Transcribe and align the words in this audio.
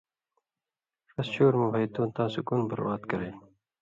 ݜس 1.11 1.27
شُور 1.33 1.53
مہ 1.59 1.67
بھئ 1.73 1.85
تُوں 1.93 2.07
تاں 2.15 2.27
سُکُون 2.33 2.61
برباد 2.69 3.01
کرئیل 3.09 3.35